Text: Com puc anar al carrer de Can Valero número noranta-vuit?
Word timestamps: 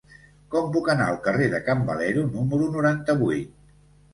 Com 0.55 0.69
puc 0.75 0.87
anar 0.93 1.09
al 1.09 1.19
carrer 1.27 1.49
de 1.51 1.59
Can 1.67 1.85
Valero 1.91 2.25
número 2.33 2.71
noranta-vuit? 2.79 3.53